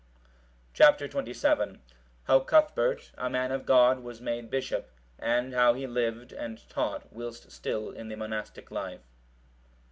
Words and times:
Chap. 0.73 0.99
XXVII. 0.99 1.77
How 2.23 2.39
Cuthbert, 2.39 3.11
a 3.19 3.29
man 3.29 3.51
of 3.51 3.67
God, 3.67 3.99
was 3.99 4.19
made 4.19 4.49
bishop; 4.49 4.89
and 5.19 5.53
how 5.53 5.75
he 5.75 5.85
lived 5.85 6.33
and 6.33 6.67
taught 6.69 7.13
whilst 7.13 7.51
still 7.51 7.91
in 7.91 8.07
the 8.07 8.17
monastic 8.17 8.71
life. 8.71 9.01